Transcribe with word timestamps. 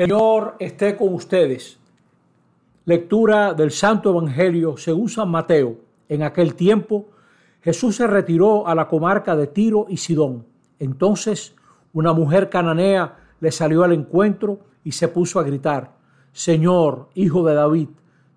Señor 0.00 0.56
esté 0.58 0.96
con 0.96 1.12
ustedes. 1.12 1.78
Lectura 2.86 3.52
del 3.52 3.70
Santo 3.70 4.08
Evangelio 4.08 4.78
según 4.78 5.10
San 5.10 5.30
Mateo. 5.30 5.76
En 6.08 6.22
aquel 6.22 6.54
tiempo 6.54 7.08
Jesús 7.60 7.96
se 7.96 8.06
retiró 8.06 8.66
a 8.66 8.74
la 8.74 8.88
comarca 8.88 9.36
de 9.36 9.46
Tiro 9.46 9.84
y 9.90 9.98
Sidón. 9.98 10.46
Entonces 10.78 11.54
una 11.92 12.14
mujer 12.14 12.48
cananea 12.48 13.14
le 13.40 13.52
salió 13.52 13.84
al 13.84 13.92
encuentro 13.92 14.60
y 14.84 14.92
se 14.92 15.06
puso 15.08 15.38
a 15.38 15.42
gritar, 15.42 15.90
Señor, 16.32 17.10
hijo 17.14 17.44
de 17.44 17.52
David, 17.52 17.88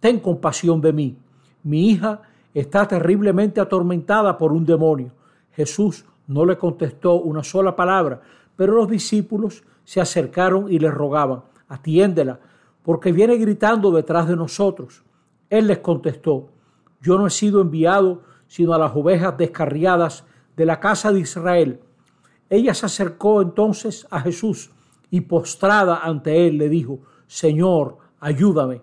ten 0.00 0.18
compasión 0.18 0.80
de 0.80 0.92
mí. 0.92 1.16
Mi 1.62 1.88
hija 1.88 2.22
está 2.52 2.88
terriblemente 2.88 3.60
atormentada 3.60 4.36
por 4.36 4.50
un 4.50 4.66
demonio. 4.66 5.12
Jesús 5.52 6.04
no 6.26 6.44
le 6.44 6.58
contestó 6.58 7.14
una 7.14 7.44
sola 7.44 7.76
palabra, 7.76 8.20
pero 8.56 8.74
los 8.74 8.88
discípulos 8.88 9.62
se 9.84 10.00
acercaron 10.00 10.70
y 10.70 10.78
le 10.78 10.90
rogaban, 10.90 11.44
atiéndela, 11.68 12.40
porque 12.82 13.12
viene 13.12 13.36
gritando 13.36 13.90
detrás 13.90 14.28
de 14.28 14.36
nosotros. 14.36 15.02
Él 15.50 15.66
les 15.66 15.78
contestó, 15.78 16.50
yo 17.00 17.18
no 17.18 17.26
he 17.26 17.30
sido 17.30 17.60
enviado 17.60 18.22
sino 18.46 18.72
a 18.74 18.78
las 18.78 18.94
ovejas 18.94 19.36
descarriadas 19.36 20.24
de 20.56 20.66
la 20.66 20.80
casa 20.80 21.12
de 21.12 21.20
Israel. 21.20 21.80
Ella 22.48 22.74
se 22.74 22.86
acercó 22.86 23.42
entonces 23.42 24.06
a 24.10 24.20
Jesús 24.20 24.70
y 25.10 25.22
postrada 25.22 26.00
ante 26.02 26.46
él 26.46 26.58
le 26.58 26.68
dijo, 26.68 27.00
Señor, 27.26 27.98
ayúdame. 28.20 28.82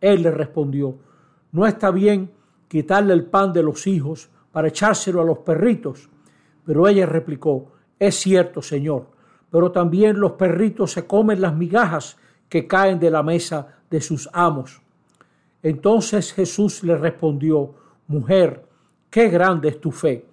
Él 0.00 0.22
le 0.22 0.30
respondió, 0.30 0.96
no 1.52 1.66
está 1.66 1.90
bien 1.90 2.32
quitarle 2.68 3.12
el 3.12 3.26
pan 3.26 3.52
de 3.52 3.62
los 3.62 3.86
hijos 3.86 4.30
para 4.50 4.68
echárselo 4.68 5.20
a 5.20 5.24
los 5.24 5.38
perritos. 5.38 6.08
Pero 6.64 6.88
ella 6.88 7.06
replicó, 7.06 7.72
es 7.98 8.16
cierto, 8.16 8.62
Señor, 8.62 9.08
pero 9.52 9.70
también 9.70 10.18
los 10.18 10.32
perritos 10.32 10.92
se 10.92 11.06
comen 11.06 11.42
las 11.42 11.54
migajas 11.54 12.16
que 12.48 12.66
caen 12.66 12.98
de 12.98 13.10
la 13.10 13.22
mesa 13.22 13.68
de 13.90 14.00
sus 14.00 14.30
amos. 14.32 14.80
Entonces 15.62 16.32
Jesús 16.32 16.82
le 16.82 16.96
respondió, 16.96 17.74
Mujer, 18.08 18.64
qué 19.10 19.28
grande 19.28 19.68
es 19.68 19.78
tu 19.78 19.92
fe, 19.92 20.24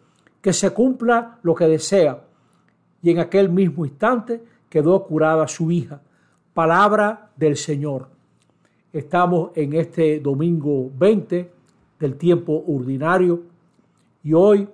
que 0.41 0.53
se 0.53 0.71
cumpla 0.71 1.37
lo 1.43 1.53
que 1.53 1.65
desea. 1.67 2.23
Y 3.01 3.09
en 3.11 3.19
aquel 3.19 3.49
mismo 3.49 3.85
instante 3.85 4.41
quedó 4.69 5.03
curada 5.03 5.49
su 5.49 5.69
hija. 5.69 6.01
Palabra 6.53 7.29
del 7.35 7.57
Señor. 7.57 8.07
Estamos 8.93 9.51
en 9.53 9.73
este 9.73 10.21
domingo 10.21 10.89
20 10.97 11.51
del 11.99 12.15
tiempo 12.15 12.63
ordinario 12.67 13.43
y 14.23 14.31
hoy 14.31 14.69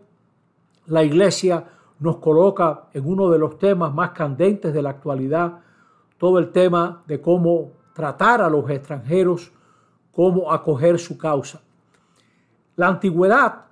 la 0.86 1.03
iglesia 1.03 1.66
nos 2.00 2.18
coloca 2.18 2.86
en 2.94 3.08
uno 3.08 3.30
de 3.30 3.40
los 3.40 3.58
temas 3.58 3.94
más 3.94 4.12
candentes 4.12 4.74
de 4.74 4.82
la 4.82 4.92
actualidad, 4.92 5.60
todo 6.18 6.40
el 6.40 6.52
tema 6.52 7.04
de 7.08 7.22
cómo 7.22 7.72
tratar 7.94 8.42
a 8.42 8.50
los 8.50 8.70
extranjeros, 8.70 9.52
cómo 10.12 10.52
acoger 10.52 11.00
su 11.00 11.18
causa. 11.18 11.62
La 12.76 12.88
antigüedad 12.88 13.66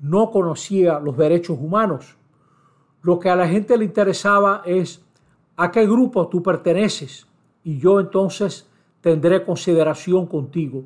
no 0.00 0.30
conocía 0.30 0.98
los 0.98 1.16
derechos 1.16 1.58
humanos. 1.58 2.16
Lo 3.02 3.18
que 3.18 3.30
a 3.30 3.36
la 3.36 3.48
gente 3.48 3.76
le 3.76 3.86
interesaba 3.86 4.62
es 4.66 5.02
a 5.56 5.70
qué 5.70 5.86
grupo 5.86 6.28
tú 6.28 6.42
perteneces 6.42 7.26
y 7.62 7.78
yo 7.78 8.00
entonces 8.00 8.68
tendré 9.00 9.44
consideración 9.44 10.26
contigo. 10.26 10.84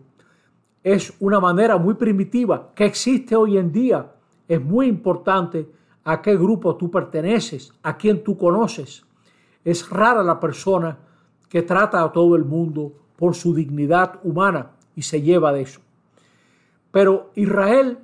Es 0.82 1.12
una 1.20 1.40
manera 1.40 1.76
muy 1.78 1.94
primitiva 1.94 2.70
que 2.74 2.84
existe 2.84 3.34
hoy 3.34 3.58
en 3.58 3.72
día. 3.72 4.12
Es 4.46 4.62
muy 4.62 4.86
importante 4.86 5.68
a 6.04 6.22
qué 6.22 6.36
grupo 6.36 6.76
tú 6.76 6.90
perteneces, 6.90 7.72
a 7.82 7.96
quién 7.96 8.24
tú 8.24 8.36
conoces. 8.36 9.04
Es 9.64 9.88
rara 9.88 10.22
la 10.22 10.40
persona 10.40 10.98
que 11.48 11.62
trata 11.62 12.02
a 12.02 12.12
todo 12.12 12.36
el 12.36 12.44
mundo 12.44 12.92
por 13.16 13.34
su 13.34 13.54
dignidad 13.54 14.20
humana 14.22 14.72
y 14.94 15.02
se 15.02 15.22
lleva 15.22 15.52
de 15.52 15.62
eso. 15.62 15.80
Pero 16.90 17.30
Israel 17.34 17.98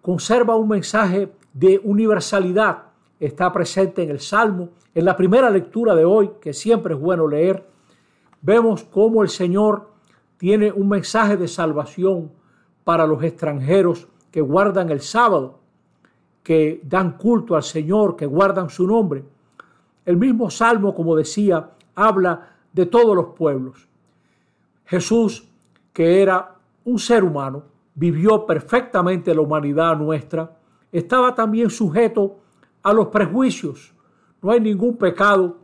conserva 0.00 0.56
un 0.56 0.68
mensaje 0.68 1.32
de 1.52 1.80
universalidad. 1.82 2.84
Está 3.18 3.52
presente 3.52 4.02
en 4.02 4.10
el 4.10 4.20
Salmo, 4.20 4.70
en 4.94 5.04
la 5.04 5.16
primera 5.16 5.50
lectura 5.50 5.94
de 5.94 6.04
hoy, 6.04 6.30
que 6.40 6.52
siempre 6.52 6.94
es 6.94 7.00
bueno 7.00 7.28
leer. 7.28 7.66
Vemos 8.40 8.84
cómo 8.84 9.22
el 9.22 9.28
Señor 9.28 9.90
tiene 10.38 10.72
un 10.72 10.88
mensaje 10.88 11.36
de 11.36 11.48
salvación 11.48 12.32
para 12.84 13.06
los 13.06 13.22
extranjeros 13.22 14.08
que 14.30 14.40
guardan 14.40 14.90
el 14.90 15.00
sábado 15.00 15.59
que 16.42 16.80
dan 16.84 17.16
culto 17.16 17.54
al 17.54 17.62
Señor, 17.62 18.16
que 18.16 18.26
guardan 18.26 18.70
su 18.70 18.86
nombre. 18.86 19.24
El 20.04 20.16
mismo 20.16 20.50
Salmo, 20.50 20.94
como 20.94 21.14
decía, 21.14 21.70
habla 21.94 22.56
de 22.72 22.86
todos 22.86 23.14
los 23.14 23.26
pueblos. 23.36 23.88
Jesús, 24.86 25.48
que 25.92 26.22
era 26.22 26.56
un 26.84 26.98
ser 26.98 27.22
humano, 27.22 27.62
vivió 27.94 28.46
perfectamente 28.46 29.34
la 29.34 29.42
humanidad 29.42 29.96
nuestra, 29.96 30.56
estaba 30.90 31.34
también 31.34 31.70
sujeto 31.70 32.38
a 32.82 32.92
los 32.92 33.08
prejuicios. 33.08 33.92
No 34.42 34.50
hay 34.50 34.60
ningún 34.60 34.96
pecado 34.96 35.58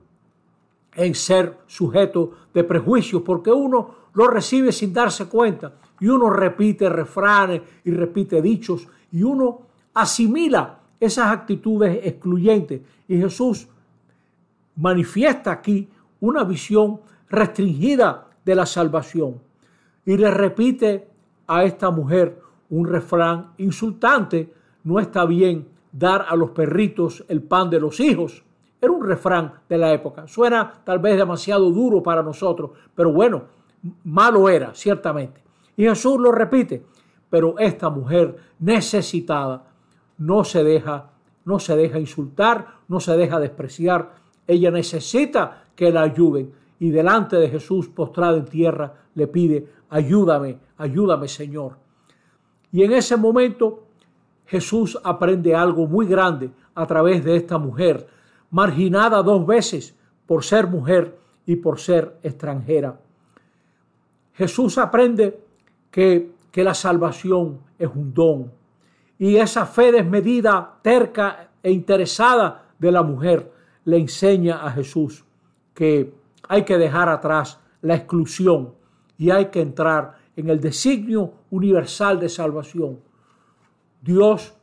en 0.94 1.14
ser 1.14 1.58
sujeto 1.66 2.32
de 2.53 2.64
prejuicios, 2.64 3.22
porque 3.22 3.50
uno 3.50 3.94
lo 4.14 4.28
recibe 4.28 4.72
sin 4.72 4.93
darse 4.93 5.26
cuenta 5.26 5.75
y 6.00 6.08
uno 6.08 6.31
repite 6.31 6.88
refranes 6.88 7.62
y 7.84 7.91
repite 7.91 8.41
dichos 8.41 8.88
y 9.12 9.22
uno 9.22 9.66
asimila 9.96 10.78
esas 11.00 11.28
actitudes 11.28 12.00
excluyentes. 12.04 12.82
Y 13.08 13.16
Jesús 13.16 13.66
manifiesta 14.76 15.50
aquí 15.50 15.88
una 16.20 16.44
visión 16.44 17.00
restringida 17.30 18.26
de 18.44 18.54
la 18.54 18.66
salvación. 18.66 19.40
Y 20.04 20.18
le 20.18 20.30
repite 20.30 21.08
a 21.46 21.64
esta 21.64 21.90
mujer 21.90 22.40
un 22.68 22.86
refrán 22.86 23.52
insultante, 23.56 24.52
no 24.84 25.00
está 25.00 25.24
bien 25.24 25.66
dar 25.90 26.26
a 26.28 26.36
los 26.36 26.50
perritos 26.50 27.24
el 27.28 27.42
pan 27.42 27.70
de 27.70 27.80
los 27.80 27.98
hijos. 27.98 28.44
Era 28.78 28.92
un 28.92 29.02
refrán 29.02 29.54
de 29.66 29.78
la 29.78 29.94
época. 29.94 30.28
Suena 30.28 30.74
tal 30.84 30.98
vez 30.98 31.16
demasiado 31.16 31.70
duro 31.70 32.02
para 32.02 32.22
nosotros, 32.22 32.72
pero 32.94 33.12
bueno, 33.12 33.44
malo 34.04 34.50
era, 34.50 34.74
ciertamente. 34.74 35.40
Y 35.74 35.84
Jesús 35.84 36.20
lo 36.20 36.32
repite, 36.32 36.84
pero 37.30 37.58
esta 37.58 37.88
mujer 37.88 38.36
necesitada 38.58 39.66
no 40.19 40.44
se 40.44 40.65
deja, 40.65 41.10
no 41.44 41.59
se 41.59 41.77
deja 41.77 41.99
insultar, 41.99 42.66
no 42.88 43.00
se 43.00 43.16
deja 43.16 43.41
despreciar. 43.41 44.15
Ella 44.47 44.71
necesita 44.71 45.65
que 45.75 45.91
la 45.91 46.03
ayuden 46.03 46.53
y 46.78 46.91
delante 46.91 47.37
de 47.37 47.49
Jesús 47.49 47.88
postrada 47.88 48.37
en 48.37 48.44
tierra 48.47 48.94
le 49.15 49.26
pide, 49.26 49.66
ayúdame, 49.91 50.59
ayúdame 50.78 51.28
Señor. 51.28 51.78
Y 52.72 52.82
en 52.82 52.93
ese 52.93 53.16
momento 53.16 53.84
Jesús 54.47 54.99
aprende 55.03 55.55
algo 55.55 55.87
muy 55.87 56.06
grande 56.06 56.50
a 56.75 56.87
través 56.87 57.25
de 57.25 57.37
esta 57.37 57.59
mujer, 57.59 58.06
marginada 58.50 59.22
dos 59.22 59.47
veces 59.47 59.97
por 60.26 60.44
ser 60.44 60.66
mujer 60.66 61.19
y 61.47 61.56
por 61.56 61.81
ser 61.81 62.19
extranjera. 62.22 63.00
Jesús 64.34 64.76
aprende 64.78 65.41
que, 65.91 66.32
que 66.50 66.62
la 66.62 66.75
salvación 66.75 67.60
es 67.78 67.88
un 67.94 68.12
don, 68.12 68.53
y 69.19 69.37
esa 69.37 69.66
fe 69.66 69.93
desmedida, 69.93 70.78
terca 70.82 71.50
e 71.62 71.71
interesada 71.72 72.66
de 72.78 72.93
la 72.93 73.03
mujer 73.03 73.53
le 73.84 73.99
enseña 73.99 74.65
a 74.66 74.71
Jesús 74.72 75.25
que 75.75 76.15
hay 76.49 76.65
que 76.65 76.78
dejar 76.78 77.09
atrás 77.09 77.60
la 77.82 77.94
exclusión 77.94 78.75
y 79.19 79.31
hay 79.31 79.47
que 79.47 79.60
entrar 79.60 80.19
en 80.37 80.50
el 80.50 80.60
designio 80.60 81.32
universal 81.50 82.21
de 82.21 82.28
salvación. 82.28 83.00
Dios 84.03 84.55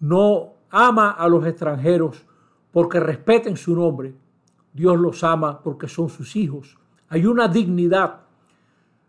no 0.00 0.54
ama 0.70 1.10
a 1.10 1.28
los 1.28 1.44
extranjeros 1.46 2.24
porque 2.70 3.00
respeten 3.00 3.56
su 3.56 3.74
nombre. 3.74 4.14
Dios 4.72 4.98
los 4.98 5.24
ama 5.24 5.60
porque 5.62 5.88
son 5.88 6.08
sus 6.08 6.36
hijos. 6.36 6.78
Hay 7.08 7.26
una 7.26 7.48
dignidad. 7.48 8.20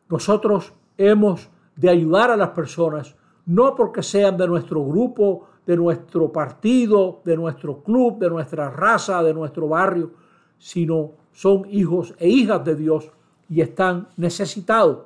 Nosotros 0.10 0.74
hemos 0.98 1.50
de 1.76 1.90
ayudar 1.90 2.32
a 2.32 2.38
las 2.38 2.50
personas 2.50 3.16
no 3.48 3.76
porque 3.76 4.04
sean 4.04 4.38
de 4.38 4.48
nuestro 4.48 4.86
grupo, 4.86 5.48
de 5.66 5.76
nuestro 5.76 6.32
partido, 6.32 7.22
de 7.26 7.36
nuestro 7.36 7.82
club, 7.82 8.20
de 8.20 8.30
nuestra 8.30 8.70
raza, 8.70 9.24
de 9.24 9.34
nuestro 9.34 9.68
barrio, 9.68 10.12
sino 10.58 11.12
son 11.32 11.66
hijos 11.70 12.14
e 12.20 12.28
hijas 12.28 12.64
de 12.64 12.76
Dios 12.76 13.12
y 13.50 13.62
están 13.62 14.08
necesitados. 14.18 15.06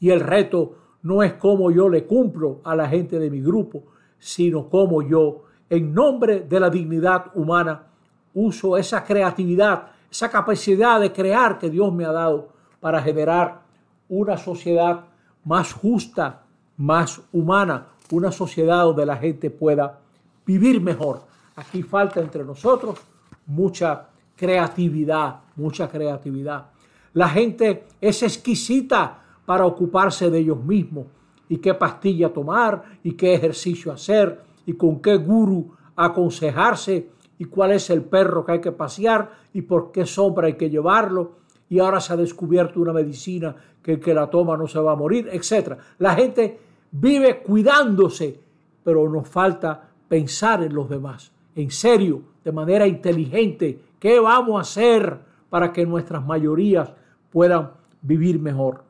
Y 0.00 0.10
el 0.10 0.20
reto 0.20 0.74
no 1.02 1.22
es 1.22 1.34
cómo 1.34 1.70
yo 1.70 1.88
le 1.88 2.04
cumplo 2.04 2.60
a 2.64 2.74
la 2.74 2.88
gente 2.88 3.18
de 3.18 3.30
mi 3.30 3.40
grupo, 3.40 3.84
sino 4.18 4.68
cómo 4.68 5.02
yo, 5.02 5.44
en 5.68 5.92
nombre 5.92 6.40
de 6.40 6.60
la 6.60 6.70
dignidad 6.70 7.26
humana, 7.34 7.86
uso 8.34 8.76
esa 8.76 9.04
creatividad, 9.04 9.88
esa 10.10 10.30
capacidad 10.30 11.00
de 11.00 11.12
crear 11.12 11.58
que 11.58 11.68
Dios 11.68 11.92
me 11.92 12.04
ha 12.04 12.12
dado 12.12 12.48
para 12.80 13.02
generar 13.02 13.62
una 14.08 14.36
sociedad 14.36 15.04
más 15.44 15.72
justa, 15.72 16.42
más 16.82 17.22
humana, 17.32 17.86
una 18.10 18.32
sociedad 18.32 18.82
donde 18.82 19.06
la 19.06 19.16
gente 19.16 19.50
pueda 19.50 20.00
vivir 20.44 20.80
mejor. 20.80 21.22
Aquí 21.54 21.82
falta 21.82 22.20
entre 22.20 22.44
nosotros 22.44 22.98
mucha 23.46 24.08
creatividad, 24.34 25.42
mucha 25.54 25.88
creatividad. 25.88 26.66
La 27.14 27.28
gente 27.28 27.84
es 28.00 28.24
exquisita 28.24 29.22
para 29.46 29.64
ocuparse 29.64 30.28
de 30.28 30.38
ellos 30.38 30.62
mismos 30.64 31.06
y 31.48 31.58
qué 31.58 31.72
pastilla 31.74 32.32
tomar 32.32 32.82
y 33.04 33.12
qué 33.12 33.34
ejercicio 33.34 33.92
hacer 33.92 34.42
y 34.66 34.72
con 34.72 35.00
qué 35.00 35.16
guru 35.16 35.70
aconsejarse 35.94 37.10
y 37.38 37.44
cuál 37.44 37.72
es 37.72 37.90
el 37.90 38.02
perro 38.02 38.44
que 38.44 38.52
hay 38.52 38.60
que 38.60 38.72
pasear 38.72 39.30
y 39.52 39.62
por 39.62 39.92
qué 39.92 40.04
sombra 40.04 40.48
hay 40.48 40.54
que 40.54 40.68
llevarlo 40.68 41.36
y 41.68 41.78
ahora 41.78 42.00
se 42.00 42.12
ha 42.12 42.16
descubierto 42.16 42.80
una 42.80 42.92
medicina 42.92 43.54
que 43.80 43.92
el 43.92 44.00
que 44.00 44.14
la 44.14 44.28
toma 44.28 44.56
no 44.56 44.66
se 44.66 44.80
va 44.80 44.92
a 44.92 44.96
morir, 44.96 45.28
etc. 45.32 45.78
La 45.98 46.14
gente 46.14 46.71
vive 46.92 47.42
cuidándose, 47.42 48.40
pero 48.84 49.08
nos 49.08 49.28
falta 49.28 49.88
pensar 50.08 50.62
en 50.62 50.74
los 50.74 50.88
demás, 50.88 51.32
en 51.54 51.70
serio, 51.70 52.22
de 52.44 52.52
manera 52.52 52.86
inteligente, 52.86 53.80
qué 53.98 54.20
vamos 54.20 54.58
a 54.58 54.62
hacer 54.62 55.18
para 55.48 55.72
que 55.72 55.86
nuestras 55.86 56.24
mayorías 56.24 56.92
puedan 57.30 57.72
vivir 58.02 58.38
mejor. 58.38 58.84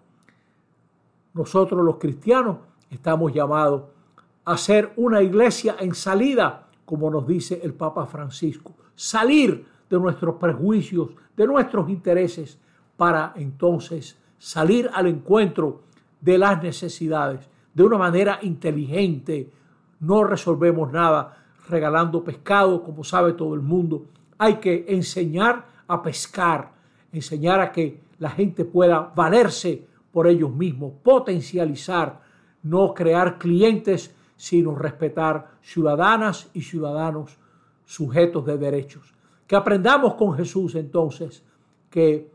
Nosotros 1.35 1.85
los 1.85 1.97
cristianos 1.97 2.59
estamos 2.91 3.33
llamados 3.33 3.83
a 4.45 4.57
ser 4.57 4.93
una 4.97 5.23
iglesia 5.23 5.77
en 5.79 5.95
salida, 5.95 6.67
como 6.85 7.11
nos 7.11 7.27
dice 7.27 7.61
el 7.63 7.75
Papa 7.75 8.07
Francisco, 8.07 8.75
salir 8.95 9.67
de 9.89 9.99
nuestros 9.99 10.37
prejuicios, 10.37 11.11
de 11.37 11.47
nuestros 11.47 11.89
intereses, 11.89 12.59
para 12.97 13.33
entonces 13.37 14.19
salir 14.39 14.91
al 14.93 15.07
encuentro 15.07 15.83
de 16.21 16.39
las 16.39 16.63
necesidades 16.63 17.49
de 17.75 17.83
una 17.83 17.99
manera 17.99 18.39
inteligente. 18.43 19.51
No 20.01 20.25
resolvemos 20.25 20.93
nada 20.93 21.45
regalando 21.69 22.25
pescado, 22.25 22.83
como 22.83 23.05
sabe 23.05 23.33
todo 23.33 23.55
el 23.55 23.61
mundo. 23.61 24.07
Hay 24.39 24.57
que 24.57 24.85
enseñar 24.89 25.67
a 25.87 26.03
pescar, 26.03 26.73
enseñar 27.13 27.61
a 27.61 27.73
que 27.73 28.01
la 28.19 28.31
gente 28.31 28.65
pueda 28.65 29.13
valerse 29.15 29.87
por 30.13 30.27
ellos 30.27 30.53
mismos, 30.55 30.93
potencializar, 31.03 32.21
no 32.63 32.95
crear 32.95 33.39
clientes, 33.39 34.15
sino 34.37 34.75
respetar 34.75 35.53
ciudadanas 35.63 36.51
y 36.53 36.63
ciudadanos 36.63 37.39
sujetos 37.85 38.45
de 38.47 38.59
derechos. 38.59 39.15
Que 39.47 39.57
aprendamos 39.57 40.15
con 40.15 40.35
Jesús 40.35 40.75
entonces 40.75 41.43
que 41.91 42.31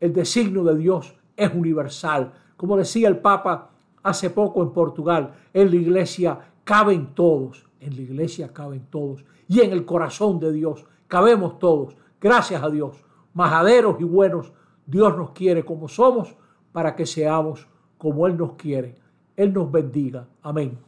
el 0.00 0.12
designio 0.12 0.64
de 0.64 0.76
Dios 0.76 1.14
es 1.36 1.52
universal. 1.54 2.32
Como 2.56 2.76
decía 2.76 3.08
el 3.08 3.18
Papa 3.18 3.70
hace 4.02 4.30
poco 4.30 4.62
en 4.62 4.70
Portugal, 4.70 5.34
en 5.52 5.70
la 5.70 5.76
iglesia 5.76 6.38
caben 6.64 7.14
todos, 7.14 7.66
en 7.80 7.96
la 7.96 8.02
iglesia 8.02 8.52
caben 8.52 8.86
todos 8.90 9.24
y 9.48 9.60
en 9.60 9.72
el 9.72 9.84
corazón 9.84 10.38
de 10.38 10.52
Dios 10.52 10.84
cabemos 11.06 11.58
todos. 11.58 11.96
Gracias 12.20 12.62
a 12.62 12.70
Dios, 12.70 13.04
majaderos 13.34 14.00
y 14.00 14.04
buenos, 14.04 14.52
Dios 14.86 15.16
nos 15.16 15.30
quiere 15.30 15.64
como 15.64 15.88
somos 15.88 16.36
para 16.72 16.96
que 16.96 17.06
seamos 17.06 17.68
como 17.96 18.26
Él 18.26 18.36
nos 18.36 18.52
quiere. 18.52 18.96
Él 19.36 19.52
nos 19.52 19.70
bendiga. 19.70 20.26
Amén. 20.42 20.87